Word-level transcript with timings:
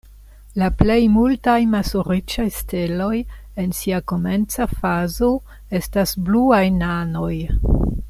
La 0.61 0.69
plej 0.77 0.95
multaj 1.17 1.57
maso-riĉaj 1.73 2.47
steloj 2.57 3.13
en 3.65 3.77
sia 3.83 4.01
komenca 4.13 4.69
fazo 4.75 5.33
estas 5.83 6.19
bluaj 6.31 6.67
nanoj. 6.85 7.35